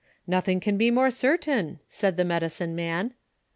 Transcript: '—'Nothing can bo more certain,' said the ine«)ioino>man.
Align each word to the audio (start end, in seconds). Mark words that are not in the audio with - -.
'—'Nothing 0.25 0.59
can 0.59 0.79
bo 0.79 0.89
more 0.89 1.11
certain,' 1.11 1.77
said 1.87 2.17
the 2.17 2.23
ine«)ioino>man. 2.23 3.11